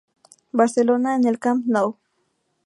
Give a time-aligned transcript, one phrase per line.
[0.51, 1.95] Barcelona en el Camp Nou..